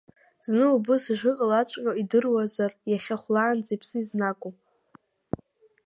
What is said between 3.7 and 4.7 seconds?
иԥсы изнагом.